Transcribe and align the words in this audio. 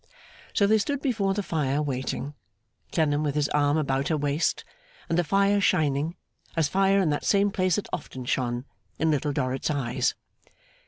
So 0.55 0.65
they 0.65 0.79
stood 0.79 0.99
before 0.99 1.35
the 1.35 1.43
fire, 1.43 1.79
waiting: 1.79 2.33
Clennam 2.91 3.21
with 3.21 3.35
his 3.35 3.49
arm 3.49 3.77
about 3.77 4.07
her 4.07 4.17
waist, 4.17 4.65
and 5.07 5.15
the 5.15 5.23
fire 5.23 5.61
shining, 5.61 6.15
as 6.55 6.67
fire 6.67 6.99
in 6.99 7.11
that 7.11 7.23
same 7.23 7.51
place 7.51 7.75
had 7.75 7.87
often 7.93 8.25
shone, 8.25 8.65
in 8.97 9.11
Little 9.11 9.31
Dorrit's 9.31 9.69
eyes. 9.69 10.15